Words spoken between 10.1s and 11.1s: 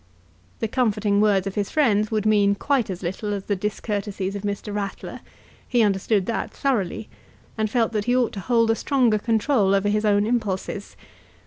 impulses.